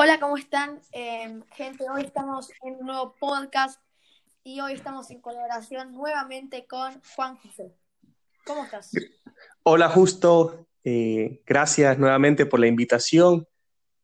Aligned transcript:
Hola, 0.00 0.20
¿cómo 0.20 0.36
están? 0.36 0.80
Em, 0.92 1.42
gente, 1.56 1.84
hoy 1.92 2.02
estamos 2.02 2.50
en 2.62 2.76
un 2.76 2.86
nuevo 2.86 3.16
podcast 3.18 3.80
y 4.44 4.60
hoy 4.60 4.74
estamos 4.74 5.10
en 5.10 5.20
colaboración 5.20 5.90
nuevamente 5.90 6.68
con 6.68 7.02
Juan 7.16 7.36
José. 7.38 7.74
¿Cómo 8.46 8.62
estás? 8.62 8.92
Hola, 9.64 9.88
Justo. 9.88 10.68
Eh, 10.84 11.42
gracias 11.44 11.98
nuevamente 11.98 12.46
por 12.46 12.60
la 12.60 12.68
invitación. 12.68 13.48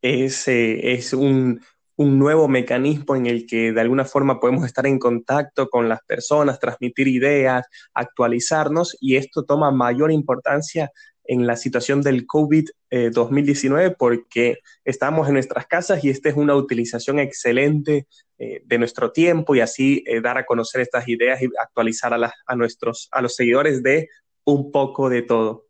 Es, 0.02 0.48
eh, 0.48 0.94
es 0.94 1.12
un, 1.12 1.60
un, 1.94 2.18
nuevo 2.18 2.48
mecanismo 2.48 3.14
en 3.14 3.26
el 3.26 3.46
que 3.46 3.70
de 3.70 3.80
alguna 3.80 4.04
forma 4.04 4.40
podemos 4.40 4.66
estar 4.66 4.88
en 4.88 4.98
contacto 4.98 5.68
con 5.68 5.88
las 5.88 6.00
personas, 6.02 6.58
transmitir 6.58 7.06
ideas, 7.06 7.66
actualizarnos 7.94 8.96
y 9.00 9.14
esto 9.14 9.44
toma 9.44 9.70
mayor 9.70 10.10
importancia 10.10 10.90
en 11.24 11.46
la 11.46 11.56
situación 11.56 12.02
del 12.02 12.26
COVID-2019 12.26 13.86
eh, 13.86 13.94
porque 13.98 14.58
estamos 14.84 15.26
en 15.28 15.34
nuestras 15.34 15.66
casas 15.66 16.04
y 16.04 16.10
esta 16.10 16.28
es 16.28 16.36
una 16.36 16.54
utilización 16.54 17.18
excelente 17.18 18.06
eh, 18.38 18.62
de 18.64 18.78
nuestro 18.78 19.12
tiempo 19.12 19.54
y 19.54 19.60
así 19.60 20.04
eh, 20.06 20.20
dar 20.20 20.38
a 20.38 20.46
conocer 20.46 20.80
estas 20.80 21.08
ideas 21.08 21.40
y 21.42 21.48
actualizar 21.60 22.12
a, 22.12 22.32
a, 22.46 22.56
nuestros, 22.56 23.08
a 23.10 23.22
los 23.22 23.34
seguidores 23.34 23.82
de 23.82 24.08
un 24.44 24.70
poco 24.70 25.08
de 25.08 25.22
todo. 25.22 25.66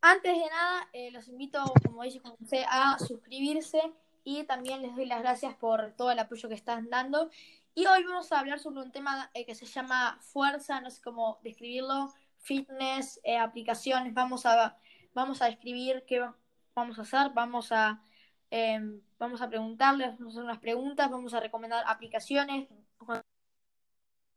Antes 0.00 0.32
de 0.32 0.46
nada, 0.50 0.88
los 1.12 1.28
invito, 1.28 1.62
como 1.84 2.02
dice 2.04 2.20
José, 2.20 2.64
a 2.68 2.96
suscribirse 2.98 3.80
y 4.24 4.44
también 4.44 4.82
les 4.82 4.94
doy 4.94 5.06
las 5.06 5.20
gracias 5.20 5.54
por 5.54 5.92
todo 5.96 6.10
el 6.10 6.18
apoyo 6.18 6.48
que 6.48 6.54
están 6.54 6.88
dando. 6.88 7.30
Y 7.74 7.86
hoy 7.86 8.04
vamos 8.04 8.30
a 8.32 8.38
hablar 8.38 8.58
sobre 8.60 8.80
un 8.80 8.92
tema 8.92 9.30
que 9.34 9.54
se 9.54 9.66
llama 9.66 10.18
fuerza, 10.22 10.80
no 10.80 10.90
sé 10.90 11.02
cómo 11.02 11.38
describirlo, 11.42 12.12
fitness, 12.38 13.20
aplicaciones. 13.38 14.14
Vamos 14.14 14.46
a 14.46 14.76
vamos 15.16 15.40
a 15.40 15.48
escribir 15.48 16.04
qué 16.06 16.22
vamos 16.74 16.98
a 16.98 17.02
hacer, 17.02 17.32
vamos 17.32 17.72
a, 17.72 18.02
em, 18.50 19.00
vamos 19.18 19.40
a 19.40 19.48
preguntarles, 19.48 20.18
vamos 20.18 20.34
a 20.34 20.36
hacer 20.36 20.44
unas 20.44 20.58
preguntas, 20.58 21.10
vamos 21.10 21.32
a 21.32 21.40
recomendar 21.40 21.82
aplicaciones, 21.86 22.68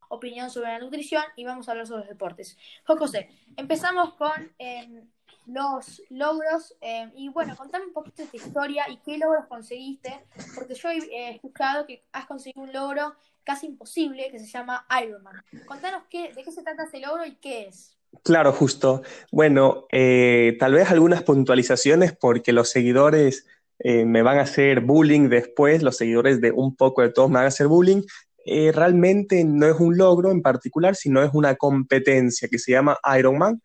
opinión 0.08 0.50
sobre 0.50 0.70
la 0.70 0.80
nutrición 0.80 1.24
y 1.36 1.44
vamos 1.44 1.68
a 1.68 1.72
hablar 1.72 1.86
sobre 1.86 2.00
los 2.00 2.10
deportes. 2.10 2.58
José, 2.86 3.30
empezamos 3.58 4.14
con 4.14 4.32
em, 4.58 5.06
los 5.48 6.02
logros 6.10 6.74
em, 6.80 7.12
y 7.14 7.28
bueno, 7.28 7.58
contame 7.58 7.86
un 7.86 7.94
poquito 7.94 8.24
de 8.24 8.30
tu 8.30 8.38
historia 8.38 8.90
y 8.90 8.98
qué 8.98 9.18
logros 9.18 9.48
conseguiste, 9.48 10.26
porque 10.56 10.76
yo 10.76 10.90
he 10.90 11.36
escuchado 11.36 11.86
que 11.86 12.06
has 12.14 12.26
conseguido 12.26 12.64
un 12.64 12.72
logro 12.72 13.16
casi 13.44 13.66
imposible 13.68 14.32
que 14.32 14.40
se 14.40 14.48
llama 14.48 14.88
Ironman. 15.04 15.44
Contanos 15.68 16.04
qué, 16.10 16.32
de 16.32 16.42
qué 16.42 16.52
se 16.54 16.64
trata 16.64 16.84
ese 16.84 17.02
logro 17.02 17.26
y 17.26 17.36
qué 17.36 17.68
es. 17.68 17.99
Claro, 18.24 18.52
justo. 18.52 19.02
Bueno, 19.32 19.86
eh, 19.92 20.56
tal 20.60 20.74
vez 20.74 20.92
algunas 20.92 21.24
puntualizaciones 21.24 22.14
porque 22.14 22.54
los 22.54 22.70
seguidores 22.70 23.46
eh, 23.80 24.06
me 24.06 24.22
van 24.22 24.40
a 24.40 24.44
hacer 24.44 24.82
bullying 24.82 25.30
después, 25.30 25.84
los 25.84 25.98
seguidores 25.98 26.42
de 26.42 26.52
un 26.52 26.76
poco 26.76 27.02
de 27.02 27.10
todos 27.10 27.30
me 27.30 27.36
van 27.36 27.46
a 27.46 27.50
hacer 27.50 27.68
bullying. 27.68 28.02
Eh, 28.46 28.72
realmente 28.72 29.44
no 29.44 29.68
es 29.68 29.80
un 29.80 29.98
logro 29.98 30.32
en 30.32 30.42
particular, 30.42 30.96
sino 30.96 31.24
es 31.24 31.32
una 31.34 31.56
competencia 31.56 32.48
que 32.50 32.60
se 32.60 32.72
llama 32.72 32.98
Ironman. 33.18 33.62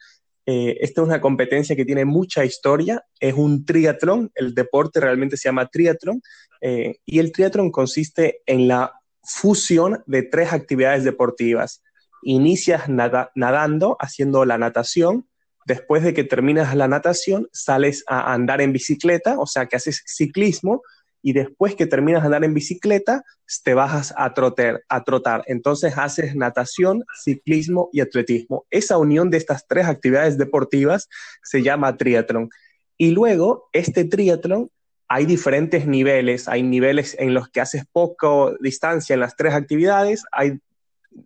esta 0.47 1.01
es 1.01 1.07
una 1.07 1.21
competencia 1.23 1.75
que 1.75 1.87
tiene 1.87 2.05
mucha 2.05 2.45
historia, 2.45 3.03
es 3.19 3.35
un 3.35 3.65
triatlón, 3.65 4.31
el 4.35 4.55
deporte 4.55 5.01
realmente 5.01 5.39
se 5.39 5.49
llama 5.49 5.69
triatlón, 5.69 6.21
y 6.61 7.19
el 7.19 7.33
triatlón 7.33 7.71
consiste 7.71 8.43
en 8.45 8.69
la 8.69 8.93
fusión 9.23 10.03
de 10.07 10.23
tres 10.23 10.53
actividades 10.53 11.03
deportivas 11.03 11.83
inicias 12.25 12.89
nadando, 12.89 13.97
haciendo 14.01 14.45
la 14.45 14.59
natación, 14.59 15.27
después 15.67 16.03
de 16.03 16.15
que 16.15 16.25
terminas 16.25 16.75
la 16.75 16.89
natación, 16.89 17.49
sales 17.53 18.05
a 18.07 18.33
andar 18.33 18.61
en 18.61 18.73
bicicleta, 18.73 19.39
o 19.39 19.47
sea 19.47 19.67
que 19.67 19.77
haces 19.77 20.03
ciclismo, 20.07 20.83
y 21.23 21.33
después 21.33 21.75
que 21.75 21.87
terminas 21.87 22.23
de 22.23 22.27
andar 22.27 22.45
en 22.45 22.53
bicicleta, 22.53 23.25
te 23.63 23.73
bajas 23.73 24.13
a 24.17 24.35
trotar, 24.35 24.83
a 24.91 25.05
trotar. 25.05 25.43
Entonces 25.47 25.97
haces 25.97 26.37
natación, 26.37 27.03
ciclismo 27.23 27.89
y 27.93 28.01
atletismo. 28.01 28.67
Esa 28.71 28.99
unión 28.99 29.31
de 29.31 29.39
estas 29.39 29.67
tres 29.67 29.87
actividades 29.87 30.37
deportivas 30.37 31.09
se 31.43 31.63
llama 31.63 31.97
triatlón. 31.97 32.51
Y 32.99 33.13
luego, 33.13 33.71
este 33.73 34.05
triatlón, 34.05 34.71
hay 35.09 35.25
diferentes 35.25 35.87
niveles. 35.87 36.47
Hay 36.47 36.63
niveles 36.63 37.17
en 37.19 37.33
los 37.33 37.49
que 37.49 37.63
haces 37.63 37.85
poco 37.91 38.55
distancia 38.61 39.15
en 39.15 39.21
las 39.21 39.35
tres 39.35 39.55
actividades, 39.55 40.25
hay 40.31 40.59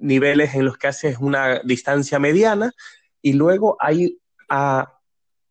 niveles 0.00 0.54
en 0.54 0.64
los 0.64 0.76
que 0.78 0.88
haces 0.88 1.18
una 1.18 1.60
distancia 1.60 2.18
mediana 2.18 2.72
y 3.22 3.32
luego 3.32 3.76
hay, 3.80 4.18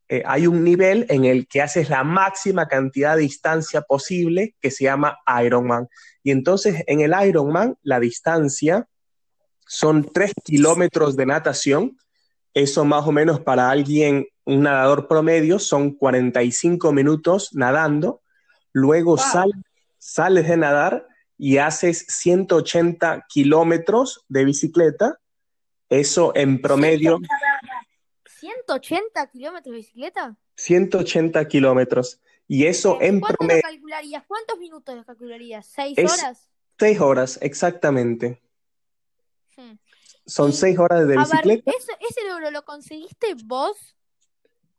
eh, 0.09 0.23
hay 0.25 0.47
un 0.47 0.63
nivel 0.63 1.05
en 1.09 1.25
el 1.25 1.47
que 1.47 1.61
haces 1.61 1.89
la 1.89 2.03
máxima 2.03 2.67
cantidad 2.67 3.15
de 3.15 3.23
distancia 3.23 3.81
posible 3.81 4.55
que 4.61 4.71
se 4.71 4.85
llama 4.85 5.17
Ironman. 5.43 5.87
Y 6.23 6.31
entonces 6.31 6.83
en 6.87 7.01
el 7.01 7.13
Ironman 7.27 7.77
la 7.83 7.99
distancia 7.99 8.87
son 9.65 10.09
3 10.11 10.31
kilómetros 10.43 11.15
de 11.15 11.25
natación. 11.25 11.97
Eso 12.53 12.85
más 12.85 13.05
o 13.05 13.11
menos 13.11 13.41
para 13.41 13.69
alguien, 13.69 14.27
un 14.45 14.63
nadador 14.63 15.07
promedio, 15.07 15.59
son 15.59 15.91
45 15.91 16.91
minutos 16.93 17.49
nadando. 17.53 18.21
Luego 18.71 19.17
sales 19.99 20.47
de 20.47 20.57
nadar 20.57 21.05
y 21.37 21.57
haces 21.57 22.05
180 22.07 23.25
kilómetros 23.29 24.25
de 24.27 24.45
bicicleta, 24.45 25.19
eso 25.89 26.33
en 26.35 26.61
promedio... 26.61 27.19
180 28.39 29.27
kilómetros 29.27 29.71
de 29.71 29.77
bicicleta. 29.77 30.37
180 30.55 31.47
kilómetros. 31.47 32.19
Y 32.47 32.65
eso 32.65 32.99
en 33.01 33.19
promedio... 33.21 33.61
calcularías? 33.61 34.23
¿Cuántos 34.27 34.57
minutos 34.59 35.05
calcularías? 35.05 35.65
¿Seis 35.65 35.97
horas? 35.97 36.49
Seis 36.79 36.99
horas, 36.99 37.39
exactamente. 37.41 38.41
Hmm. 39.55 39.73
Son 40.25 40.53
seis 40.53 40.77
horas 40.77 41.07
de 41.07 41.17
bicicleta. 41.17 41.71
¿Ese 41.71 42.27
logro 42.27 42.51
lo 42.51 42.63
conseguiste 42.63 43.35
vos? 43.45 43.95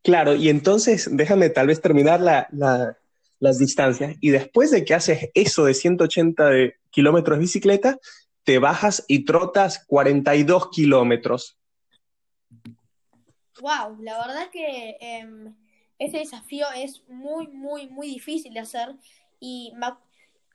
Claro, 0.03 0.35
y 0.35 0.49
entonces 0.49 1.09
déjame 1.13 1.51
tal 1.51 1.67
vez 1.67 1.81
terminar 1.81 2.21
la, 2.21 2.97
las 3.41 3.59
distancias 3.59 4.17
y 4.21 4.31
después 4.31 4.71
de 4.71 4.85
que 4.85 4.95
haces 4.95 5.31
eso 5.35 5.65
de 5.65 5.75
180 5.75 6.51
kilómetros 6.91 7.39
de 7.39 7.43
bicicleta, 7.43 7.99
te 8.45 8.59
bajas 8.59 9.05
y 9.09 9.25
trotas 9.25 9.85
42 9.87 10.71
kilómetros. 10.71 11.59
Wow, 13.61 14.01
la 14.01 14.19
verdad 14.27 14.51
que 14.51 14.97
eh, 15.01 15.29
este 15.99 16.19
desafío 16.19 16.67
es 16.77 17.03
muy, 17.09 17.49
muy, 17.49 17.89
muy 17.89 18.09
difícil 18.09 18.55
de 18.55 18.61
hacer 18.61 18.95
y 19.41 19.73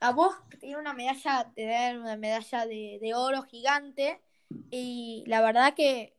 a 0.00 0.12
vos 0.12 0.34
tiene 0.58 0.76
una 0.76 0.94
medalla, 0.94 1.50
te 1.54 1.66
dan 1.66 2.00
una 2.00 2.16
medalla 2.16 2.66
de, 2.66 2.98
de 3.00 3.14
oro 3.14 3.42
gigante 3.42 4.20
y 4.70 5.22
la 5.26 5.40
verdad 5.42 5.74
que 5.74 6.14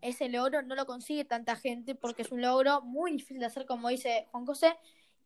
ese 0.00 0.28
logro 0.28 0.62
no 0.62 0.74
lo 0.74 0.86
consigue 0.86 1.24
tanta 1.24 1.56
gente 1.56 1.94
porque 1.94 2.22
es 2.22 2.32
un 2.32 2.40
logro 2.40 2.82
muy 2.82 3.12
difícil 3.12 3.40
de 3.40 3.46
hacer, 3.46 3.66
como 3.66 3.88
dice 3.88 4.26
Juan 4.30 4.46
José, 4.46 4.76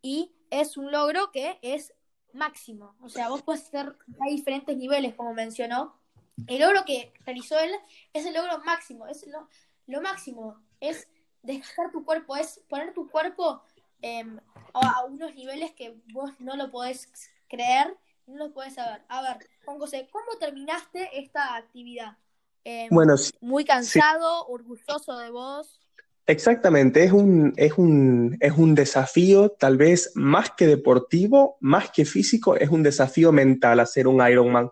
y 0.03 0.33
es 0.51 0.77
un 0.77 0.91
logro 0.91 1.31
que 1.33 1.59
es 1.63 1.95
máximo. 2.33 2.97
O 3.01 3.09
sea, 3.09 3.29
vos 3.29 3.43
puedes 3.43 3.63
hacer, 3.63 3.97
hay 4.21 4.37
diferentes 4.37 4.77
niveles, 4.77 5.15
como 5.15 5.35
mencionó. 5.35 5.99
El 6.47 6.61
logro 6.61 6.85
que 6.85 7.13
realizó 7.25 7.59
él 7.59 7.73
es 8.13 8.25
el 8.25 8.35
logro 8.35 8.59
máximo, 8.65 9.07
es 9.07 9.27
lo, 9.27 9.49
lo 9.87 10.01
máximo, 10.01 10.63
es 10.81 11.09
desgastar 11.43 11.91
tu 11.91 12.05
cuerpo, 12.05 12.37
es 12.37 12.61
poner 12.69 12.95
tu 12.95 13.09
cuerpo 13.09 13.63
em, 14.03 14.39
a, 14.73 15.05
unos 15.05 15.35
niveles 15.35 15.73
que 15.73 16.01
vos 16.13 16.31
no 16.39 16.57
lo 16.57 16.71
podés 16.71 17.11
creer 17.49 17.97
no 18.29 18.47
lo 18.47 18.53
puedes 18.53 18.75
saber. 18.75 19.03
A 19.09 19.23
ver, 19.23 19.49
Juan 19.65 19.79
José, 19.79 20.09
¿cómo 20.13 20.39
terminaste 20.39 21.19
esta 21.19 21.57
actividad? 21.57 22.17
Em, 22.65 22.89
Bueno, 22.91 23.15
muy 23.41 23.65
cansado, 23.65 24.47
orgulloso 24.47 25.17
de 25.19 25.31
vos. 25.31 25.81
Exactamente, 26.29 27.05
es 27.05 27.13
un, 27.13 27.55
es 27.57 27.79
un, 27.79 28.37
es 28.41 28.53
un 28.53 28.75
desafío 28.75 29.49
tal 29.59 29.79
vez 29.79 30.13
más 30.15 30.51
que 30.51 30.67
deportivo, 30.67 31.57
más 31.61 31.91
que 31.91 32.05
físico, 32.05 32.55
es 32.55 32.69
un 32.69 32.83
desafío 32.83 33.33
mental 33.33 33.81
hacer 33.81 34.07
un 34.07 34.21
Ironman. 34.29 34.69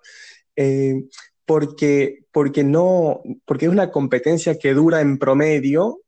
Eh, 0.55 1.05
porque, 1.47 2.27
porque, 2.31 2.63
no, 2.63 3.23
porque 3.47 3.65
es 3.65 3.73
una 3.73 3.91
competencia 3.91 4.59
que 4.59 4.75
dura 4.75 5.01
en 5.01 5.17
promedio 5.17 6.03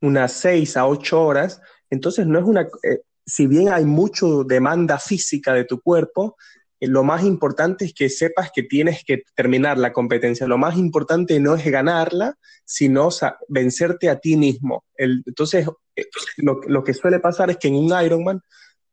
unas 0.00 0.32
seis 0.32 0.76
a 0.76 0.88
ocho 0.88 1.22
horas, 1.22 1.60
entonces 1.88 2.26
no 2.26 2.40
es 2.40 2.44
una, 2.44 2.62
eh, 2.82 3.02
si 3.24 3.46
bien 3.46 3.68
hay 3.68 3.84
mucho 3.84 4.42
demanda 4.42 4.98
física 4.98 5.54
de 5.54 5.66
tu 5.66 5.80
cuerpo, 5.80 6.36
lo 6.80 7.04
más 7.04 7.24
importante 7.24 7.84
es 7.84 7.94
que 7.94 8.08
sepas 8.08 8.50
que 8.54 8.62
tienes 8.62 9.04
que 9.04 9.22
terminar 9.34 9.78
la 9.78 9.92
competencia. 9.92 10.46
Lo 10.46 10.58
más 10.58 10.76
importante 10.78 11.38
no 11.38 11.54
es 11.54 11.64
ganarla, 11.64 12.38
sino 12.64 13.10
vencerte 13.48 14.08
a 14.08 14.18
ti 14.18 14.36
mismo. 14.36 14.84
entonces, 14.96 15.68
eh, 15.96 16.06
lo, 16.38 16.60
lo, 16.66 16.82
que 16.82 16.94
suele 16.94 17.20
pasar 17.20 17.50
es 17.50 17.58
que 17.58 17.68
en 17.68 17.74
un 17.74 17.92
Ironman 18.02 18.40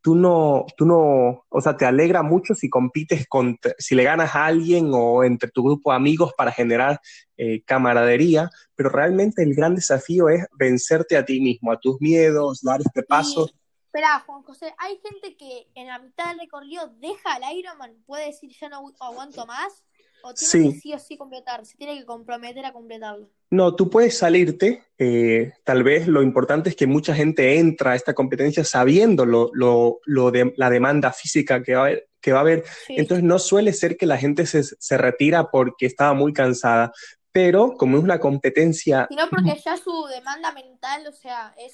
tú 0.08 0.16
no, 0.16 0.66
tú 0.78 0.86
no, 0.86 1.46
o 1.50 1.62
sea, 1.62 1.76
te 1.76 1.86
alegra 1.86 2.24
mucho 2.24 2.56
si 2.56 2.70
compites 2.70 3.28
con, 3.28 3.58
si 3.78 3.94
le 3.94 4.04
ganas 4.04 4.36
a 4.36 4.46
alguien 4.46 4.90
o 4.94 5.24
entre 5.24 5.50
tu 5.50 5.64
grupo 5.64 5.92
de 5.92 5.98
amigos 5.98 6.32
para 6.38 6.52
generar 6.52 7.02
eh, 7.36 7.62
camaradería, 7.66 8.50
pero 8.74 8.90
realmente 8.90 9.44
el 9.44 9.54
gran 9.54 9.76
desafío 9.76 10.30
es 10.30 10.46
vencerte 10.58 11.18
a 11.18 11.26
ti 11.26 11.42
mismo, 11.42 11.74
a 11.74 11.80
tus 11.80 12.00
miedos, 12.00 12.62
dar 12.62 12.80
este 12.80 13.04
paso. 13.04 13.50
Espera, 13.88 14.22
Juan 14.26 14.44
José, 14.44 14.74
hay 14.80 15.00
gente 15.02 15.38
que 15.38 15.70
en 15.74 15.88
la 15.88 15.98
mitad 15.98 16.28
del 16.28 16.40
recorrido 16.40 16.94
deja 17.00 17.38
el 17.38 17.58
Ironman, 17.58 17.96
puede 18.06 18.28
decir 18.28 18.52
ya 18.60 18.68
no 18.68 18.94
aguanto 19.00 19.46
más, 19.46 19.82
o 20.24 20.34
tiene 20.34 20.74
que 20.74 20.80
sí 20.80 20.94
o 20.94 21.00
sí 21.00 21.16
completar, 21.16 21.66
se 21.66 21.78
tiene 21.78 21.98
que 21.98 22.06
comprometer 22.06 22.66
a 22.66 22.74
completarlo. 22.74 23.30
No, 23.50 23.76
tú 23.76 23.90
puedes 23.90 24.18
salirte. 24.18 24.84
Eh, 24.98 25.54
tal 25.64 25.84
vez 25.84 26.06
lo 26.08 26.22
importante 26.22 26.70
es 26.70 26.76
que 26.76 26.86
mucha 26.86 27.16
gente 27.16 27.60
entra 27.60 27.92
a 27.92 27.96
esta 27.96 28.14
competencia 28.14 28.66
sabiendo 28.66 29.26
lo, 29.26 29.52
lo, 29.54 30.02
lo 30.04 30.32
de 30.32 30.54
la 30.58 30.70
demanda 30.70 31.14
física 31.14 31.64
que 31.64 31.76
va 31.76 31.82
a 31.82 31.86
haber. 31.86 32.10
Que 32.20 32.34
va 32.34 32.40
a 32.40 32.42
haber. 32.42 32.66
Entonces 32.90 33.24
no 33.24 33.40
suele 33.40 33.72
ser 33.72 33.96
que 33.96 34.06
la 34.06 34.18
gente 34.18 34.46
se, 34.48 34.64
se, 34.64 34.98
retira 34.98 35.50
porque 35.50 35.86
estaba 35.86 36.14
muy 36.14 36.34
cansada, 36.34 36.92
pero 37.32 37.76
como 37.78 37.98
es 37.98 38.04
una 38.04 38.20
competencia... 38.20 39.06
Sino 39.08 39.30
porque 39.30 39.58
ya 39.64 39.78
su 39.78 40.08
demanda 40.08 40.52
mental, 40.52 41.08
o 41.08 41.14
sea, 41.14 41.54
es 41.58 41.74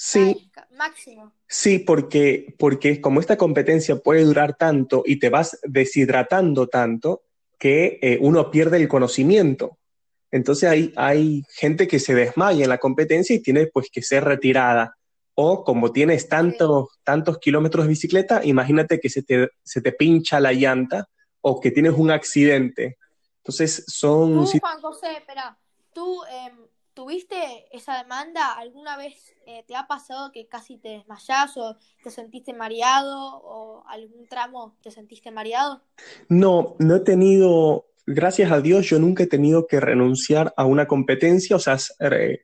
Sí. 0.00 0.48
Máximo. 0.76 1.32
Sí, 1.48 1.80
porque, 1.80 2.54
porque 2.56 3.00
como 3.00 3.18
esta 3.18 3.36
competencia 3.36 3.96
puede 3.96 4.22
durar 4.22 4.56
tanto 4.56 5.02
y 5.04 5.18
te 5.18 5.28
vas 5.28 5.58
deshidratando 5.64 6.68
tanto 6.68 7.22
que 7.58 7.98
eh, 8.00 8.16
uno 8.20 8.52
pierde 8.52 8.76
el 8.76 8.86
conocimiento. 8.86 9.76
Entonces 10.30 10.70
hay, 10.70 10.92
hay 10.94 11.42
gente 11.50 11.88
que 11.88 11.98
se 11.98 12.14
desmaya 12.14 12.62
en 12.62 12.68
la 12.68 12.78
competencia 12.78 13.34
y 13.34 13.42
tiene 13.42 13.66
pues 13.66 13.88
que 13.90 14.02
ser 14.02 14.22
retirada. 14.22 14.96
O 15.34 15.64
como 15.64 15.90
tienes 15.90 16.28
tantos, 16.28 17.00
tantos 17.02 17.38
kilómetros 17.38 17.86
de 17.86 17.90
bicicleta, 17.90 18.44
imagínate 18.44 19.00
que 19.00 19.10
se 19.10 19.24
te, 19.24 19.48
se 19.64 19.80
te 19.80 19.90
pincha 19.90 20.38
la 20.38 20.52
llanta 20.52 21.08
o 21.40 21.60
que 21.60 21.72
tienes 21.72 21.94
un 21.94 22.12
accidente. 22.12 22.98
Entonces 23.38 23.82
son... 23.88 24.44
Tú, 24.44 24.58
Juan 24.60 24.80
José, 24.80 25.16
espera, 25.16 25.58
tú 25.92 26.22
em, 26.24 26.68
tuviste 26.98 27.68
esa 27.70 27.96
demanda, 27.96 28.54
¿alguna 28.54 28.96
vez 28.96 29.32
eh, 29.46 29.62
te 29.68 29.76
ha 29.76 29.86
pasado 29.86 30.32
que 30.32 30.48
casi 30.48 30.78
te 30.78 30.88
desmayás 30.88 31.56
o 31.56 31.76
te 32.02 32.10
sentiste 32.10 32.52
mareado 32.52 33.36
o 33.36 33.84
algún 33.86 34.26
tramo 34.26 34.76
te 34.82 34.90
sentiste 34.90 35.30
mareado? 35.30 35.80
No, 36.28 36.74
no 36.80 36.96
he 36.96 37.00
tenido 37.00 37.86
gracias 38.04 38.50
a 38.50 38.60
Dios, 38.60 38.86
yo 38.86 38.98
nunca 38.98 39.22
he 39.22 39.26
tenido 39.28 39.68
que 39.68 39.78
renunciar 39.78 40.52
a 40.56 40.64
una 40.64 40.88
competencia, 40.88 41.54
o 41.54 41.60
sea, 41.60 41.76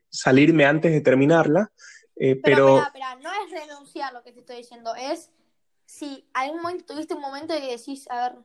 salirme 0.07 0.63
antes 0.63 0.93
de 0.93 1.01
terminarla. 1.01 1.73
Eh, 2.15 2.39
pero, 2.41 2.81
pero... 2.93 3.21
no 3.21 3.29
es 3.33 3.51
renunciar 3.51 4.13
lo 4.13 4.23
que 4.23 4.31
te 4.31 4.39
estoy 4.39 4.55
diciendo, 4.55 4.95
es 4.95 5.31
si 5.85 6.29
algún 6.33 6.61
momento 6.61 6.93
tuviste 6.93 7.13
un 7.13 7.19
momento 7.19 7.53
de 7.53 7.59
que 7.59 7.77
decís, 7.77 8.09
a 8.09 8.29
ver, 8.29 8.39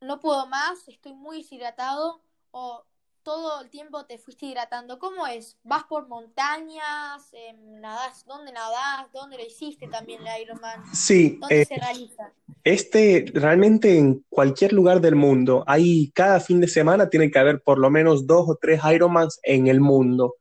no 0.00 0.20
puedo 0.20 0.46
más, 0.46 0.86
estoy 0.86 1.12
muy 1.12 1.38
deshidratado, 1.38 2.22
o 2.52 2.84
todo 3.24 3.62
el 3.62 3.70
tiempo 3.70 4.04
te 4.04 4.18
fuiste 4.18 4.46
hidratando. 4.46 4.98
¿Cómo 4.98 5.26
es? 5.26 5.58
¿Vas 5.64 5.84
por 5.84 6.06
montañas? 6.06 7.32
Eh, 7.32 7.54
¿Nadás? 7.80 8.24
¿Dónde 8.26 8.52
nadás? 8.52 9.10
¿Dónde 9.12 9.38
lo 9.38 9.44
hiciste 9.44 9.88
también 9.88 10.20
el 10.26 10.42
Ironman? 10.42 10.84
Sí. 10.94 11.38
¿Dónde 11.40 11.62
eh, 11.62 11.64
se 11.64 11.76
realiza? 11.76 12.32
Este, 12.62 13.24
realmente 13.34 13.98
en 13.98 14.24
cualquier 14.28 14.72
lugar 14.72 15.00
del 15.00 15.16
mundo, 15.16 15.64
hay 15.66 16.10
cada 16.14 16.38
fin 16.38 16.60
de 16.60 16.68
semana 16.68 17.10
tiene 17.10 17.30
que 17.30 17.38
haber 17.38 17.62
por 17.62 17.78
lo 17.78 17.90
menos 17.90 18.26
dos 18.26 18.48
o 18.48 18.58
tres 18.60 18.80
Ironmans 18.84 19.40
en 19.42 19.66
el 19.66 19.80
mundo. 19.80 20.36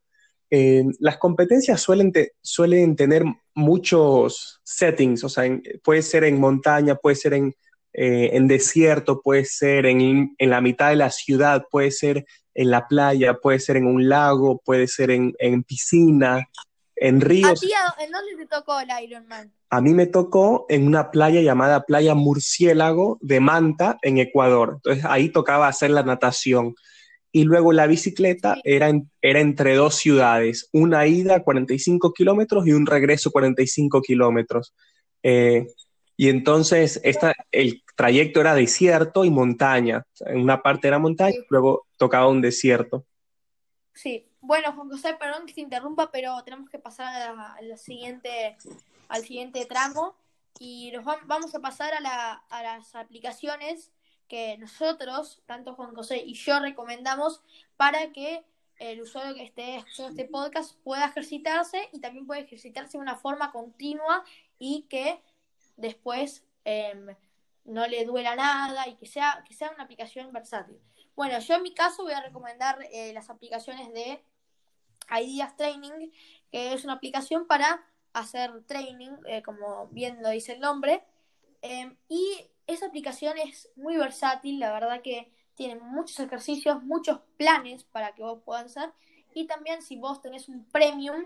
Eh, 0.49 0.83
las 0.99 1.17
competencias 1.17 1.81
suelen, 1.81 2.11
suelen 2.41 2.95
tener 2.95 3.23
muchos 3.55 4.61
settings, 4.63 5.23
o 5.23 5.29
sea, 5.29 5.45
puede 5.83 6.01
ser 6.03 6.25
en 6.25 6.39
montaña, 6.39 6.95
puede 6.95 7.15
ser 7.15 7.33
en, 7.33 7.55
eh, 7.93 8.31
en 8.33 8.47
desierto, 8.47 9.21
puede 9.21 9.45
ser 9.45 9.85
en, 9.85 10.35
en, 10.37 10.49
la 10.49 10.61
mitad 10.61 10.89
de 10.89 10.95
la 10.95 11.11
ciudad, 11.11 11.65
puede 11.69 11.91
ser 11.91 12.25
en 12.55 12.71
la 12.71 12.87
playa, 12.87 13.35
puede 13.35 13.59
ser 13.59 13.77
en 13.77 13.85
un 13.85 14.09
lago, 14.09 14.61
puede 14.63 14.87
ser 14.87 15.11
en, 15.11 15.33
en 15.39 15.63
piscina, 15.63 16.47
en 16.95 17.21
ríos. 17.21 17.61
¿En 17.63 18.11
dónde 18.11 18.35
te 18.37 18.47
tocó 18.47 18.79
el 18.79 18.89
Ironman? 19.03 19.51
A 19.69 19.81
mí 19.81 19.93
me 19.93 20.07
tocó 20.07 20.65
en 20.69 20.87
una 20.87 21.11
playa 21.11 21.41
llamada 21.41 21.83
Playa 21.83 22.15
Murciélago 22.15 23.17
de 23.21 23.39
Manta, 23.39 23.97
en 24.01 24.17
Ecuador. 24.17 24.73
Entonces 24.75 25.05
ahí 25.05 25.29
tocaba 25.29 25.67
hacer 25.67 25.91
la 25.91 26.03
natación. 26.03 26.75
Y 27.31 27.45
luego 27.45 27.73
la 27.73 27.87
bicicleta 27.87 28.57
era, 28.63 28.91
era 29.21 29.39
entre 29.39 29.75
dos 29.75 29.95
ciudades, 29.95 30.69
una 30.71 31.07
ida 31.07 31.43
45 31.43 32.13
kilómetros 32.13 32.67
y 32.67 32.73
un 32.73 32.85
regreso 32.85 33.31
45 33.31 34.01
kilómetros. 34.01 34.75
Eh, 35.23 35.65
y 36.23 36.29
entonces 36.29 37.01
esta, 37.03 37.33
el 37.51 37.83
trayecto 37.97 38.39
era 38.39 38.55
desierto 38.55 39.25
y 39.25 39.29
montaña. 39.29 40.07
En 40.21 40.39
una 40.39 40.61
parte 40.61 40.87
era 40.87 40.97
montaña, 40.97 41.35
luego 41.49 41.85
tocaba 41.97 42.29
un 42.29 42.39
desierto. 42.39 43.05
Sí, 43.93 44.25
bueno, 44.39 44.71
Juan 44.71 44.89
José, 44.89 45.15
perdón 45.19 45.45
que 45.45 45.53
te 45.53 45.59
interrumpa, 45.59 46.11
pero 46.11 46.41
tenemos 46.45 46.69
que 46.69 46.79
pasar 46.79 47.13
a 47.13 47.61
la, 47.61 47.75
siguiente, 47.75 48.55
al 49.09 49.25
siguiente 49.25 49.65
tramo 49.65 50.15
y 50.59 50.93
nos 50.93 51.03
vamos 51.03 51.53
a 51.55 51.59
pasar 51.59 51.93
a, 51.93 51.99
la, 51.99 52.35
a 52.49 52.63
las 52.63 52.95
aplicaciones 52.95 53.91
que 54.29 54.57
nosotros, 54.59 55.41
tanto 55.45 55.75
Juan 55.75 55.93
José 55.93 56.23
y 56.25 56.35
yo, 56.35 56.57
recomendamos 56.61 57.41
para 57.75 58.13
que 58.13 58.45
el 58.79 59.01
usuario 59.01 59.35
que 59.35 59.43
esté 59.43 59.75
escuchando 59.75 60.11
este 60.11 60.23
podcast 60.23 60.77
pueda 60.85 61.07
ejercitarse 61.07 61.89
y 61.91 61.99
también 61.99 62.25
puede 62.25 62.43
ejercitarse 62.43 62.97
de 62.97 63.01
una 63.01 63.17
forma 63.17 63.51
continua 63.51 64.23
y 64.57 64.83
que 64.83 65.19
después 65.77 66.45
em, 66.65 67.15
no 67.65 67.87
le 67.87 68.05
duela 68.05 68.35
nada 68.35 68.87
y 68.87 68.95
que 68.95 69.05
sea, 69.05 69.43
que 69.47 69.53
sea 69.53 69.71
una 69.71 69.83
aplicación 69.83 70.31
versátil. 70.31 70.79
Bueno, 71.15 71.39
yo 71.39 71.55
en 71.55 71.63
mi 71.63 71.73
caso 71.73 72.03
voy 72.03 72.13
a 72.13 72.21
recomendar 72.21 72.79
eh, 72.91 73.13
las 73.13 73.29
aplicaciones 73.29 73.93
de 73.93 74.23
Ideas 75.21 75.55
Training, 75.55 76.11
que 76.51 76.73
es 76.73 76.83
una 76.83 76.93
aplicación 76.93 77.45
para 77.45 77.85
hacer 78.13 78.63
training, 78.65 79.11
eh, 79.27 79.41
como 79.43 79.87
bien 79.87 80.21
lo 80.21 80.29
dice 80.29 80.53
el 80.53 80.59
nombre. 80.59 81.03
Em, 81.61 81.95
y 82.09 82.49
esa 82.67 82.87
aplicación 82.87 83.37
es 83.37 83.69
muy 83.75 83.97
versátil, 83.97 84.59
la 84.59 84.71
verdad 84.71 85.01
que 85.01 85.31
tiene 85.55 85.75
muchos 85.75 86.19
ejercicios, 86.19 86.83
muchos 86.83 87.19
planes 87.37 87.83
para 87.83 88.13
que 88.15 88.23
vos 88.23 88.41
puedas 88.43 88.65
hacer. 88.65 88.91
Y 89.33 89.45
también 89.45 89.81
si 89.81 89.97
vos 89.97 90.21
tenés 90.21 90.49
un 90.49 90.65
premium, 90.65 91.25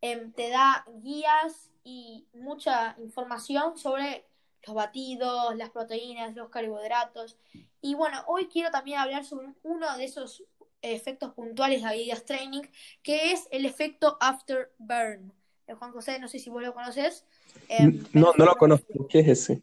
em, 0.00 0.32
te 0.32 0.50
da 0.50 0.84
guías 1.02 1.70
y 1.84 2.26
mucha 2.32 2.96
información 2.98 3.78
sobre 3.78 4.26
los 4.66 4.74
batidos, 4.74 5.54
las 5.56 5.70
proteínas, 5.70 6.34
los 6.34 6.48
carbohidratos. 6.48 7.36
Y 7.80 7.94
bueno, 7.94 8.22
hoy 8.26 8.46
quiero 8.48 8.70
también 8.70 8.98
hablar 8.98 9.24
sobre 9.24 9.54
uno 9.62 9.96
de 9.96 10.04
esos 10.04 10.42
efectos 10.82 11.32
puntuales 11.32 11.82
de 11.82 11.88
Adidas 11.88 12.24
Training, 12.24 12.62
que 13.02 13.32
es 13.32 13.48
el 13.50 13.64
efecto 13.64 14.16
Afterburn. 14.20 15.32
Eh, 15.66 15.74
Juan 15.74 15.92
José, 15.92 16.18
no 16.18 16.28
sé 16.28 16.38
si 16.38 16.50
vos 16.50 16.62
lo 16.62 16.74
conoces. 16.74 17.24
Em, 17.68 18.04
no, 18.12 18.32
no 18.36 18.44
lo 18.44 18.56
conozco. 18.56 19.06
¿Qué 19.08 19.20
es 19.20 19.28
ese? 19.28 19.62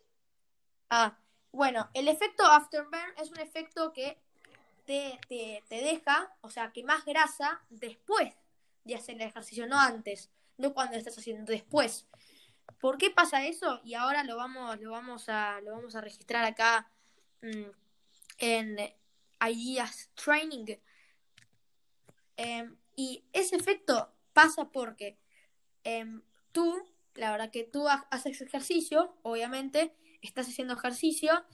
Ah, 0.89 1.17
bueno, 1.51 1.89
el 1.93 2.07
efecto 2.07 2.45
Afterburn 2.45 3.13
es 3.21 3.29
un 3.31 3.39
efecto 3.39 3.91
que 3.93 4.17
te, 4.85 5.19
te, 5.27 5.63
te 5.67 5.75
deja, 5.75 6.35
o 6.41 6.49
sea, 6.49 6.71
que 6.71 6.83
más 6.83 7.05
grasa 7.05 7.61
después 7.69 8.33
de 8.83 8.95
hacer 8.95 9.15
el 9.15 9.21
ejercicio, 9.21 9.67
no 9.67 9.79
antes 9.79 10.29
no 10.57 10.73
cuando 10.73 10.97
estás 10.97 11.17
haciendo 11.17 11.51
después. 11.51 12.07
¿Por 12.79 12.97
qué 12.97 13.09
pasa 13.09 13.45
eso? 13.45 13.81
Y 13.83 13.93
ahora 13.95 14.23
lo 14.23 14.37
vamos, 14.37 14.79
lo 14.79 14.91
vamos, 14.91 15.29
a, 15.29 15.59
lo 15.61 15.73
vamos 15.73 15.95
a 15.95 16.01
registrar 16.01 16.45
acá 16.45 16.89
mm, 17.41 17.69
en 18.39 18.77
Ideas 19.41 20.09
Training. 20.15 20.77
Em, 22.37 22.77
y 22.95 23.25
ese 23.33 23.55
efecto 23.55 24.13
pasa 24.33 24.71
porque 24.71 25.17
em, 25.83 26.21
tú, 26.51 26.75
la 27.15 27.31
verdad 27.31 27.51
que 27.51 27.63
tú 27.63 27.87
haces 27.87 28.41
ejercicio, 28.41 29.17
obviamente, 29.23 29.95
estás 30.21 30.47
haciendo 30.47 30.73
ejercicio 30.75 31.45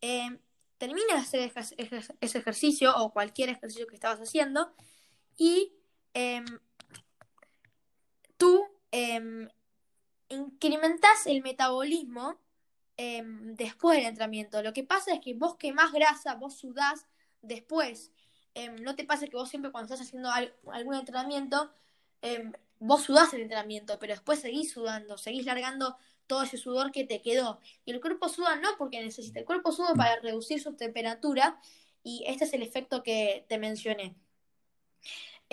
eh, 0.00 0.38
termina 0.78 1.14
de 1.14 1.20
hacer 1.20 1.52
ese 2.20 2.38
ejercicio 2.38 2.96
o 2.96 3.12
cualquier 3.12 3.50
ejercicio 3.50 3.86
que 3.86 3.94
estabas 3.94 4.18
haciendo 4.18 4.74
y 5.36 5.72
eh, 8.92 9.48
incrementas 10.28 11.26
el 11.26 11.42
metabolismo 11.42 12.38
em, 12.96 13.54
después 13.54 13.98
del 13.98 14.06
entrenamiento. 14.06 14.62
Lo 14.62 14.72
que 14.72 14.84
pasa 14.84 15.14
es 15.14 15.20
que 15.20 15.34
vos 15.34 15.56
quemás 15.56 15.92
grasa, 15.92 16.34
vos 16.34 16.54
sudás 16.54 17.06
después. 17.42 18.12
no 18.82 18.94
te 18.94 19.04
pasa 19.04 19.26
que 19.26 19.36
vos 19.36 19.48
siempre 19.48 19.72
cuando 19.72 19.92
estás 19.92 20.06
haciendo 20.06 20.30
algún 20.30 20.94
entrenamiento, 20.94 21.72
vos 22.78 23.04
sudás 23.04 23.32
el 23.34 23.42
entrenamiento, 23.42 23.98
pero 23.98 24.12
después 24.12 24.40
seguís 24.40 24.72
sudando, 24.72 25.16
seguís 25.16 25.46
largando 25.46 25.96
todo 26.26 26.42
ese 26.42 26.56
sudor 26.56 26.92
que 26.92 27.04
te 27.04 27.22
quedó. 27.22 27.60
Y 27.84 27.92
el 27.92 28.00
cuerpo 28.00 28.28
suda 28.28 28.56
no 28.56 28.70
porque 28.78 29.00
necesita, 29.00 29.38
el 29.40 29.46
cuerpo 29.46 29.72
suda 29.72 29.94
para 29.94 30.20
reducir 30.20 30.60
su 30.60 30.74
temperatura 30.74 31.60
y 32.02 32.24
este 32.26 32.44
es 32.44 32.52
el 32.54 32.62
efecto 32.62 33.02
que 33.02 33.44
te 33.48 33.58
mencioné. 33.58 34.16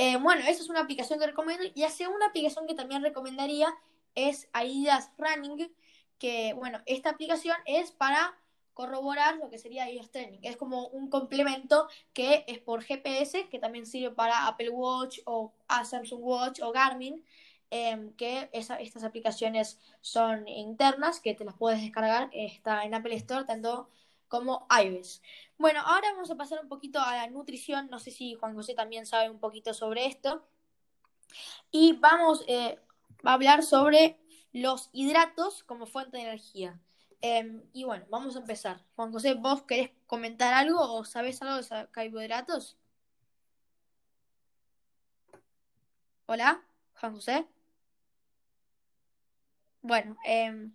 Eh, 0.01 0.15
bueno, 0.15 0.43
esa 0.47 0.63
es 0.63 0.69
una 0.69 0.79
aplicación 0.79 1.19
que 1.19 1.27
recomiendo 1.27 1.65
y 1.75 1.81
la 1.81 1.89
segunda 1.89 2.27
aplicación 2.27 2.65
que 2.65 2.73
también 2.73 3.03
recomendaría 3.03 3.67
es 4.15 4.47
Adidas 4.53 5.11
Running, 5.17 5.69
que 6.17 6.53
bueno, 6.53 6.79
esta 6.85 7.09
aplicación 7.09 7.57
es 7.65 7.91
para 7.91 8.33
corroborar 8.73 9.35
lo 9.35 9.49
que 9.49 9.57
sería 9.57 9.83
Adidas 9.83 10.09
Training. 10.09 10.39
Es 10.41 10.55
como 10.55 10.87
un 10.87 11.09
complemento 11.09 11.89
que 12.13 12.45
es 12.47 12.59
por 12.59 12.81
GPS, 12.81 13.49
que 13.49 13.59
también 13.59 13.85
sirve 13.85 14.11
para 14.15 14.47
Apple 14.47 14.69
Watch 14.69 15.19
o 15.25 15.51
Samsung 15.67 16.23
Watch 16.23 16.61
o 16.61 16.71
Garmin, 16.71 17.21
em, 17.69 18.13
que 18.13 18.49
estas 18.53 19.03
aplicaciones 19.03 19.81
son 19.99 20.47
internas, 20.47 21.19
que 21.19 21.33
te 21.33 21.43
las 21.43 21.55
puedes 21.55 21.81
descargar, 21.81 22.29
está 22.31 22.85
en 22.85 22.93
Apple 22.93 23.15
Store, 23.15 23.43
tanto 23.43 23.89
como 24.29 24.65
iOS. 24.83 25.21
Bueno, 25.57 25.81
ahora 25.81 26.13
vamos 26.13 26.31
a 26.31 26.37
pasar 26.37 26.59
un 26.61 26.69
poquito 26.69 27.01
a 27.01 27.17
la 27.17 27.27
nutrición, 27.27 27.89
no 27.89 27.99
sé 27.99 28.11
si 28.11 28.35
Juan 28.35 28.55
José 28.55 28.75
también 28.75 29.05
sabe 29.05 29.29
un 29.29 29.39
poquito 29.39 29.73
sobre 29.73 30.05
esto. 30.05 30.47
Y 31.71 31.93
vamos 31.93 32.45
eh, 32.47 32.79
a 33.23 33.33
hablar 33.33 33.63
sobre 33.63 34.17
los 34.53 34.89
hidratos 34.93 35.63
como 35.63 35.85
fuente 35.85 36.17
de 36.17 36.23
energía. 36.23 36.79
Em, 37.21 37.61
y 37.73 37.83
bueno, 37.83 38.05
vamos 38.09 38.35
a 38.35 38.39
empezar. 38.39 38.81
Juan 38.95 39.11
José, 39.11 39.33
¿vos 39.33 39.63
querés 39.63 39.91
comentar 40.07 40.53
algo 40.53 40.79
o 40.79 41.03
sabés 41.03 41.41
algo 41.41 41.57
de 41.57 41.87
carbohidratos? 41.91 42.77
Hola, 46.27 46.63
Juan 46.99 47.15
José. 47.15 47.47
Bueno, 49.81 50.15
eh, 50.25 50.69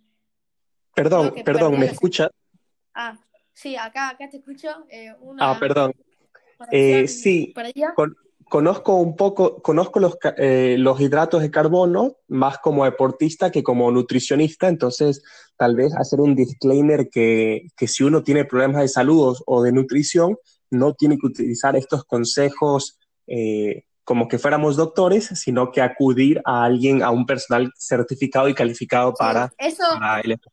perdón, 0.93 1.33
perdón, 1.43 1.79
¿me 1.79 1.85
escucha? 1.85 2.29
Ah, 2.93 3.17
sí, 3.55 3.75
acá, 3.75 4.09
acá 4.09 4.29
te 4.29 4.37
escucho. 4.37 4.67
Eh, 4.89 5.11
ah, 5.39 5.57
perdón. 5.59 5.93
Eh, 6.71 7.07
sí, 7.07 7.53
conozco 8.49 8.95
un 8.95 9.15
poco, 9.15 9.61
conozco 9.61 9.99
los, 9.99 10.17
eh, 10.37 10.75
los 10.77 11.01
hidratos 11.01 11.41
de 11.41 11.51
carbono 11.51 12.17
más 12.27 12.59
como 12.59 12.85
deportista 12.85 13.51
que 13.51 13.63
como 13.63 13.91
nutricionista, 13.91 14.67
entonces 14.67 15.23
tal 15.57 15.75
vez 15.75 15.93
hacer 15.95 16.21
un 16.21 16.35
disclaimer 16.35 17.09
que, 17.09 17.67
que 17.75 17.87
si 17.87 18.03
uno 18.03 18.23
tiene 18.23 18.45
problemas 18.45 18.83
de 18.83 18.87
salud 18.87 19.37
o 19.45 19.63
de 19.63 19.71
nutrición, 19.71 20.37
no 20.69 20.93
tiene 20.93 21.17
que 21.17 21.27
utilizar 21.27 21.75
estos 21.75 22.05
consejos 22.05 22.99
eh, 23.27 23.85
como 24.05 24.27
que 24.27 24.37
fuéramos 24.37 24.75
doctores, 24.75 25.25
sino 25.25 25.71
que 25.71 25.81
acudir 25.81 26.41
a 26.45 26.63
alguien, 26.63 27.01
a 27.01 27.09
un 27.09 27.25
personal 27.25 27.73
certificado 27.75 28.47
y 28.47 28.53
calificado 28.53 29.13
para, 29.15 29.51
eso, 29.57 29.83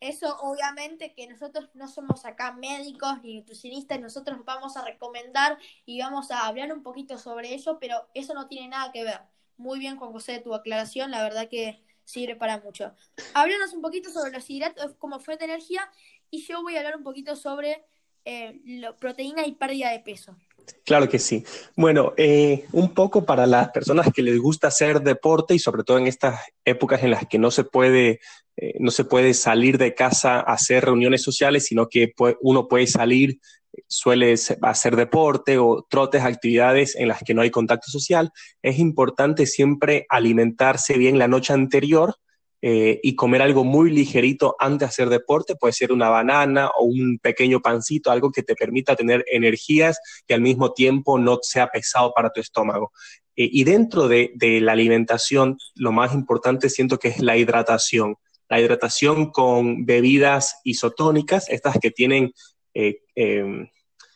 Eso 0.00 0.36
obviamente 0.40 1.12
que 1.14 1.28
nosotros 1.28 1.68
no 1.74 1.86
somos 1.86 2.24
acá 2.24 2.52
médicos 2.52 3.22
ni 3.22 3.36
nutricionistas, 3.36 4.00
nosotros 4.00 4.38
vamos 4.46 4.76
a 4.78 4.84
recomendar 4.84 5.58
y 5.84 6.00
vamos 6.00 6.30
a 6.30 6.46
hablar 6.46 6.72
un 6.72 6.82
poquito 6.82 7.18
sobre 7.18 7.52
ello, 7.52 7.78
pero 7.78 8.08
eso 8.14 8.32
no 8.32 8.48
tiene 8.48 8.68
nada 8.68 8.90
que 8.90 9.04
ver. 9.04 9.20
Muy 9.58 9.78
bien, 9.78 9.96
Juan 9.96 10.12
José, 10.12 10.40
tu 10.40 10.54
aclaración, 10.54 11.10
la 11.10 11.22
verdad 11.22 11.48
que 11.48 11.84
sirve 12.04 12.36
para 12.36 12.58
mucho. 12.58 12.94
Háblanos 13.34 13.74
un 13.74 13.82
poquito 13.82 14.10
sobre 14.10 14.32
los 14.32 14.48
hidratos 14.48 14.94
como 14.98 15.20
fuente 15.20 15.46
de 15.46 15.52
energía 15.52 15.82
y 16.30 16.42
yo 16.46 16.62
voy 16.62 16.76
a 16.76 16.78
hablar 16.78 16.96
un 16.96 17.04
poquito 17.04 17.36
sobre 17.36 17.84
eh, 18.24 18.60
la 18.64 18.96
proteína 18.96 19.46
y 19.46 19.52
pérdida 19.52 19.90
de 19.90 20.00
peso. 20.00 20.36
Claro 20.84 21.08
que 21.08 21.18
sí. 21.18 21.44
Bueno, 21.76 22.12
eh, 22.16 22.66
un 22.72 22.92
poco 22.92 23.24
para 23.24 23.46
las 23.46 23.70
personas 23.70 24.08
que 24.12 24.22
les 24.22 24.38
gusta 24.38 24.68
hacer 24.68 25.00
deporte 25.00 25.54
y 25.54 25.58
sobre 25.58 25.84
todo 25.84 25.98
en 25.98 26.06
estas 26.06 26.40
épocas 26.64 27.02
en 27.02 27.12
las 27.12 27.26
que 27.26 27.38
no 27.38 27.50
se 27.50 27.64
puede, 27.64 28.20
eh, 28.56 28.74
no 28.80 28.90
se 28.90 29.04
puede 29.04 29.32
salir 29.34 29.78
de 29.78 29.94
casa 29.94 30.40
a 30.40 30.54
hacer 30.54 30.84
reuniones 30.84 31.22
sociales, 31.22 31.66
sino 31.66 31.88
que 31.88 32.12
uno 32.40 32.66
puede 32.66 32.86
salir, 32.86 33.38
suele 33.86 34.34
hacer 34.62 34.96
deporte 34.96 35.58
o 35.58 35.86
trotes, 35.88 36.22
actividades 36.22 36.96
en 36.96 37.08
las 37.08 37.22
que 37.22 37.34
no 37.34 37.42
hay 37.42 37.50
contacto 37.50 37.90
social. 37.90 38.30
Es 38.60 38.78
importante 38.78 39.46
siempre 39.46 40.06
alimentarse 40.08 40.98
bien 40.98 41.18
la 41.18 41.28
noche 41.28 41.52
anterior 41.52 42.16
eh, 42.64 43.00
y 43.02 43.16
comer 43.16 43.42
algo 43.42 43.64
muy 43.64 43.90
ligerito 43.90 44.54
antes 44.60 44.78
de 44.78 44.84
hacer 44.86 45.08
deporte, 45.08 45.56
puede 45.56 45.72
ser 45.72 45.90
una 45.90 46.08
banana 46.08 46.70
o 46.78 46.84
un 46.84 47.18
pequeño 47.20 47.60
pancito, 47.60 48.12
algo 48.12 48.30
que 48.30 48.44
te 48.44 48.54
permita 48.54 48.94
tener 48.94 49.24
energías 49.32 49.98
y 50.28 50.32
al 50.32 50.42
mismo 50.42 50.72
tiempo 50.72 51.18
no 51.18 51.40
sea 51.42 51.66
pesado 51.66 52.12
para 52.14 52.30
tu 52.30 52.40
estómago. 52.40 52.92
Eh, 53.34 53.48
y 53.50 53.64
dentro 53.64 54.06
de, 54.06 54.30
la 54.60 54.72
alimentación, 54.72 55.58
lo 55.74 55.90
más 55.90 56.14
importante 56.14 56.70
siento 56.70 56.98
que 57.00 57.08
es 57.08 57.20
la 57.20 57.36
hidratación. 57.36 58.14
La 58.48 58.60
hidratación 58.60 59.32
con 59.32 59.84
bebidas 59.84 60.60
isotónicas, 60.62 61.48
estas 61.48 61.78
que 61.80 61.90
tienen 61.90 62.32
eh, 62.74 63.00
em, 63.16 63.68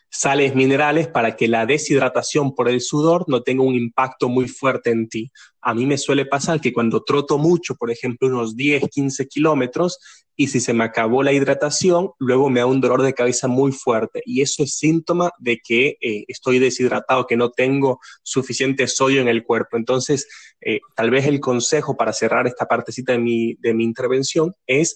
sales 0.09 0.55
minerales 0.55 1.09
para 1.09 1.37
que 1.37 1.49
la 1.49 1.67
deshidratación 1.67 2.55
por 2.55 2.69
el 2.69 2.81
sudor 2.81 3.25
no 3.29 3.43
tenga 3.43 3.62
un 3.62 3.75
impacto 3.75 4.29
muy 4.29 4.47
fuerte 4.47 4.91
en 4.91 5.09
ti. 5.09 5.33
A 5.68 5.75
mí 5.75 5.85
me 5.85 5.99
suele 5.99 6.26
pasar 6.26 6.61
que 6.61 6.73
cuando 6.73 7.02
troto 7.02 7.38
mucho, 7.38 7.75
por 7.75 7.90
ejemplo, 7.90 8.28
unos 8.28 8.54
10, 8.54 8.85
15 8.88 9.26
kilómetros, 9.26 9.99
y 10.37 10.46
si 10.46 10.61
se 10.61 10.73
me 10.73 10.85
acabó 10.85 11.25
la 11.25 11.32
hidratación, 11.32 12.12
luego 12.20 12.49
me 12.50 12.61
da 12.61 12.66
un 12.66 12.80
dolor 12.80 13.02
de 13.02 13.14
cabeza 13.14 13.49
muy 13.49 13.73
fuerte. 13.73 14.23
Y 14.25 14.42
eso 14.42 14.62
es 14.62 14.76
síntoma 14.76 15.32
de 15.40 15.58
que 15.58 15.96
eh, 16.00 16.25
estoy 16.28 16.61
deshidratado, 16.61 17.26
que 17.26 17.37
no 17.37 17.50
tengo 17.50 17.99
suficiente 18.23 18.87
sodio 18.87 19.20
en 19.20 19.26
el 19.26 19.42
cuerpo. 19.42 19.76
Entonces, 19.76 20.28
eh, 20.61 20.78
tal 20.94 21.11
vez 21.11 21.26
el 21.26 21.40
consejo 21.40 21.96
para 21.96 22.12
cerrar 22.12 22.46
esta 22.46 22.66
partecita 22.66 23.11
de 23.11 23.18
mi, 23.18 23.54
de 23.54 23.75
mi 23.75 23.82
intervención 23.82 24.54
es 24.68 24.94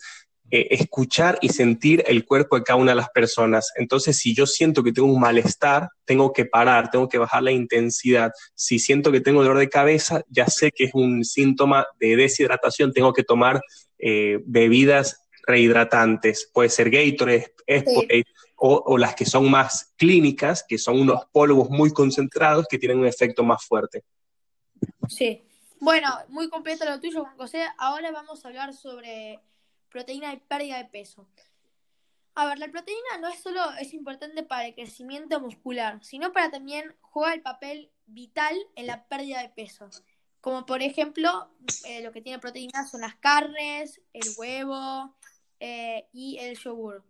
eh, 0.52 0.66
escuchar 0.70 1.38
y 1.40 1.50
sentir 1.50 2.02
el 2.08 2.24
cuerpo 2.24 2.56
de 2.56 2.64
cada 2.64 2.76
una 2.78 2.90
de 2.90 2.96
las 2.96 3.10
personas. 3.10 3.72
Entonces, 3.76 4.18
si 4.18 4.34
yo 4.34 4.46
siento 4.46 4.82
que 4.82 4.92
tengo 4.92 5.06
un 5.06 5.20
malestar, 5.20 5.90
tengo 6.04 6.32
que 6.32 6.44
parar, 6.44 6.90
tengo 6.90 7.08
que 7.08 7.18
bajar 7.18 7.44
la 7.44 7.52
intensidad. 7.52 8.32
Si 8.54 8.80
siento 8.80 9.12
que 9.12 9.20
tengo 9.20 9.42
dolor 9.42 9.58
de 9.58 9.68
cabeza, 9.68 10.22
ya 10.28 10.46
sé 10.46 10.72
que 10.72 10.84
es 10.84 10.90
un 10.94 11.24
síntoma 11.24 11.86
de 12.00 12.16
deshidratación, 12.16 12.92
tengo 12.92 13.12
que 13.12 13.22
tomar 13.22 13.60
eh, 13.98 14.40
bebidas 14.44 15.24
rehidratantes. 15.46 16.50
Puede 16.52 16.68
ser 16.68 16.90
Gatorade, 16.90 17.54
o, 18.56 18.82
o, 18.86 18.98
las 18.98 19.14
que 19.14 19.26
son 19.26 19.48
más 19.50 19.94
clínicas, 19.96 20.64
que 20.68 20.78
son 20.78 21.00
unos 21.00 21.26
polvos 21.32 21.70
muy 21.70 21.92
concentrados 21.92 22.66
que 22.68 22.78
tienen 22.78 22.98
un 22.98 23.06
efecto 23.06 23.44
más 23.44 23.64
fuerte. 23.64 24.02
Sí. 25.08 25.44
Bueno, 25.78 26.08
muy 26.28 26.50
completo 26.50 26.84
lo 26.84 27.00
tuyo, 27.00 27.22
Juan 27.22 27.36
José. 27.36 27.64
Ahora 27.78 28.10
vamos 28.10 28.44
a 28.44 28.48
hablar 28.48 28.74
sobre 28.74 29.40
proteína 29.90 30.32
y 30.32 30.38
pérdida 30.38 30.78
de 30.78 30.86
peso. 30.86 31.28
A 32.34 32.46
ver, 32.46 32.58
la 32.58 32.68
proteína 32.68 33.18
no 33.20 33.28
es 33.28 33.40
solo 33.40 33.60
es 33.80 33.92
importante 33.92 34.42
para 34.42 34.66
el 34.66 34.74
crecimiento 34.74 35.40
muscular, 35.40 36.02
sino 36.02 36.32
para 36.32 36.50
también 36.50 36.94
juega 37.00 37.34
el 37.34 37.42
papel 37.42 37.90
vital 38.06 38.56
en 38.76 38.86
la 38.86 39.04
pérdida 39.08 39.42
de 39.42 39.50
peso. 39.50 39.90
Como 40.40 40.64
por 40.64 40.80
ejemplo, 40.80 41.50
eh, 41.84 42.02
lo 42.02 42.12
que 42.12 42.22
tiene 42.22 42.38
proteína 42.38 42.86
son 42.86 43.02
las 43.02 43.16
carnes, 43.16 44.00
el 44.12 44.26
huevo 44.38 45.14
eh, 45.58 46.08
y 46.12 46.38
el 46.38 46.56
yogur. 46.58 47.04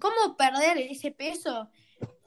¿Cómo 0.00 0.36
perder 0.36 0.78
ese 0.78 1.10
peso? 1.10 1.68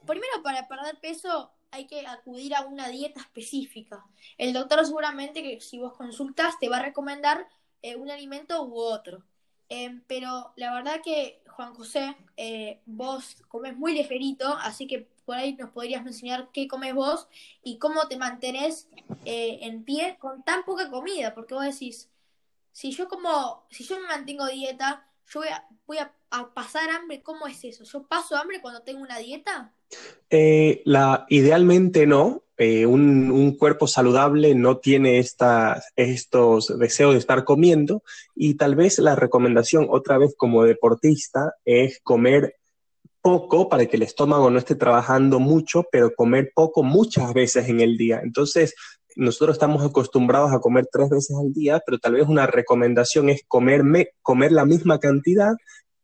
Primero, 0.06 0.42
para 0.42 0.68
perder 0.68 1.00
peso 1.00 1.52
hay 1.72 1.86
que 1.86 2.06
acudir 2.06 2.54
a 2.54 2.66
una 2.66 2.88
dieta 2.88 3.20
específica. 3.20 4.04
El 4.36 4.52
doctor 4.52 4.84
seguramente 4.84 5.42
que 5.42 5.60
si 5.60 5.78
vos 5.78 5.94
consultas 5.94 6.58
te 6.60 6.68
va 6.68 6.76
a 6.76 6.82
recomendar 6.82 7.48
eh, 7.82 7.96
un 7.96 8.10
alimento 8.10 8.64
u 8.64 8.76
otro. 8.76 9.24
Em, 9.68 10.02
pero 10.06 10.52
la 10.56 10.74
verdad 10.74 11.00
que, 11.02 11.42
Juan 11.48 11.74
José, 11.74 12.16
eh, 12.36 12.80
vos 12.86 13.36
comes 13.48 13.76
muy 13.76 13.92
ligerito, 13.94 14.46
así 14.58 14.86
que 14.86 15.08
por 15.24 15.36
ahí 15.36 15.54
nos 15.54 15.70
podrías 15.70 16.06
enseñar 16.06 16.50
qué 16.52 16.68
comes 16.68 16.94
vos 16.94 17.28
y 17.62 17.78
cómo 17.78 18.08
te 18.08 18.16
mantenés 18.16 18.88
eh, 19.24 19.58
en 19.62 19.84
pie 19.84 20.16
con 20.18 20.42
tan 20.42 20.64
poca 20.64 20.90
comida, 20.90 21.34
porque 21.34 21.54
vos 21.54 21.64
decís, 21.64 22.08
si 22.72 22.92
yo 22.92 23.08
como, 23.08 23.64
si 23.70 23.84
yo 23.84 24.00
me 24.00 24.08
mantengo 24.08 24.46
dieta, 24.46 25.06
yo 25.26 25.40
voy 25.40 25.48
a, 25.48 25.68
voy 25.86 25.98
a, 25.98 26.12
pasar 26.54 26.88
hambre, 26.88 27.22
¿cómo 27.22 27.46
es 27.46 27.62
eso? 27.62 27.84
¿Yo 27.84 28.04
paso 28.04 28.36
hambre 28.36 28.62
cuando 28.62 28.80
tengo 28.80 29.02
una 29.02 29.18
dieta? 29.18 29.72
la, 30.30 31.26
idealmente 31.28 32.06
no, 32.06 32.41
eh, 32.58 32.86
un, 32.86 33.56
cuerpo 33.56 33.86
saludable 33.86 34.54
no 34.54 34.78
tiene 34.78 35.18
estos 35.18 36.78
deseos 36.78 37.12
de 37.12 37.18
estar 37.18 37.44
comiendo 37.44 38.02
y 38.34 38.54
tal 38.54 38.74
vez 38.74 38.98
la 38.98 39.16
recomendación 39.16 39.86
otra 39.90 40.18
vez 40.18 40.34
como 40.36 40.64
deportista 40.64 41.54
es 41.64 42.00
comer 42.02 42.56
poco 43.22 43.68
para 43.68 43.86
que 43.86 43.96
el 43.96 44.02
estómago 44.02 44.50
no 44.50 44.58
esté 44.58 44.74
trabajando 44.74 45.38
mucho, 45.38 45.84
pero 45.90 46.12
comer 46.14 46.52
poco 46.54 46.82
muchas 46.82 47.32
veces 47.32 47.68
en 47.68 47.80
el 47.80 47.96
día. 47.96 48.20
Entonces, 48.22 48.74
nosotros 49.16 49.56
estamos 49.56 49.84
acostumbrados 49.84 50.52
a 50.52 50.58
comer 50.58 50.86
tres 50.90 51.08
veces 51.08 51.36
al 51.36 51.52
día, 51.52 51.80
pero 51.84 51.98
tal 51.98 52.14
vez 52.14 52.26
una 52.26 52.46
recomendación 52.46 53.28
es 53.28 53.42
comerme, 53.46 54.10
comer 54.22 54.52
la 54.52 54.64
misma 54.64 54.98
cantidad, 54.98 55.52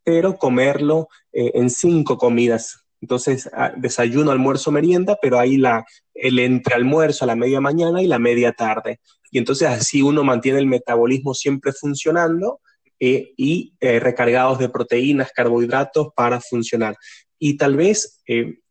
pero 0.03 0.37
comerlo 0.37 1.09
eh, 1.31 1.51
en 1.55 1.69
cinco 1.69 2.17
comidas. 2.17 2.85
Entonces, 3.01 3.49
ah, 3.53 3.71
desayuno, 3.75 4.31
almuerzo, 4.31 4.71
merienda, 4.71 5.17
pero 5.21 5.39
ahí 5.39 5.57
la, 5.57 5.85
el 6.13 6.39
entrealmuerzo 6.39 7.23
a 7.23 7.27
la 7.27 7.35
media 7.35 7.61
mañana 7.61 8.01
y 8.01 8.07
la 8.07 8.19
media 8.19 8.51
tarde. 8.51 8.99
Y 9.31 9.37
entonces 9.37 9.67
así 9.67 10.01
uno 10.01 10.23
mantiene 10.23 10.59
el 10.59 10.67
metabolismo 10.67 11.33
siempre 11.33 11.71
funcionando 11.71 12.59
eh, 12.99 13.33
y 13.37 13.73
eh, 13.79 13.99
recargados 13.99 14.59
de 14.59 14.69
proteínas, 14.69 15.31
carbohidratos 15.31 16.09
para 16.15 16.41
funcionar. 16.41 16.95
Y 17.37 17.55
tal 17.55 17.77
vez 17.77 18.21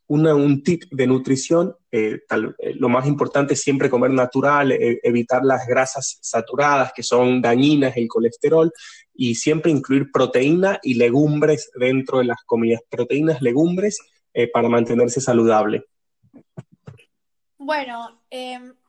un 0.09 0.63
tip 0.63 0.85
de 0.91 1.07
nutrición, 1.07 1.75
eh, 1.93 2.21
eh, 2.31 2.75
lo 2.77 2.89
más 2.89 3.07
importante 3.07 3.55
es 3.55 3.61
siempre 3.61 3.91
comer 3.91 4.11
natural, 4.11 4.73
eh, 4.73 5.01
evitar 5.03 5.45
las 5.45 5.67
grasas 5.67 6.19
saturadas 6.23 6.93
que 6.95 7.03
son 7.03 7.43
dañinas, 7.43 7.97
el 7.97 8.09
colesterol, 8.09 8.73
y 9.15 9.35
siempre 9.35 9.71
incluir 9.71 10.11
proteína 10.11 10.79
y 10.83 10.95
legumbres 10.95 11.71
dentro 11.79 12.19
de 12.19 12.25
las 12.25 12.39
comidas, 12.47 12.81
proteínas, 12.89 13.43
legumbres, 13.43 13.99
para 14.47 14.69
mantenerse 14.69 15.21
saludable. 15.21 15.85
Bueno, 17.57 18.23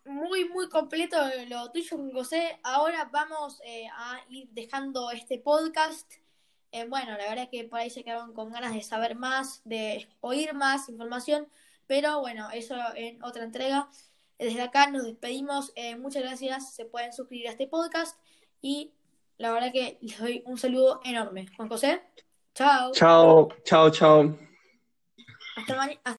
muy, 0.06 0.50
muy 0.50 0.70
completo 0.70 1.18
lo 1.48 1.72
tuyo, 1.72 1.98
José. 2.14 2.60
Ahora 2.64 3.10
vamos 3.12 3.62
a 3.94 4.22
ir 4.30 4.50
dejando 4.52 5.12
este 5.12 5.40
podcast. 5.40 6.12
Eh, 6.72 6.86
bueno, 6.88 7.12
la 7.12 7.30
verdad 7.30 7.46
es 7.46 7.50
que 7.50 7.64
por 7.68 7.80
ahí 7.80 7.90
se 7.90 8.04
quedaron 8.04 8.34
con 8.34 8.52
ganas 8.52 8.74
de 8.74 8.82
saber 8.82 9.16
más, 9.16 9.62
de 9.66 10.08
oír 10.22 10.54
más 10.54 10.88
información, 10.90 11.48
pero 11.88 12.20
bueno, 12.22 12.50
eso 12.52 12.76
en 12.96 13.24
otra 13.24 13.44
entrega. 13.44 13.90
Desde 14.38 14.62
acá 14.62 14.90
nos 14.90 15.04
despedimos. 15.04 15.72
Eh, 15.76 15.96
muchas 15.96 16.24
gracias. 16.24 16.74
Se 16.74 16.86
pueden 16.86 17.14
suscribir 17.14 17.48
a 17.48 17.52
este 17.52 17.68
podcast 17.68 18.18
y 18.62 18.94
la 19.38 19.52
verdad 19.52 19.72
que 19.72 19.98
les 20.02 20.20
doy 20.20 20.44
un 20.46 20.58
saludo 20.58 21.02
enorme. 21.04 21.48
Juan 21.56 21.70
José, 21.70 22.02
chao. 22.54 22.92
Chao, 22.94 23.50
chao, 23.64 23.90
chao. 23.90 24.49
Hasta 25.60 25.76
mañana. 25.76 26.18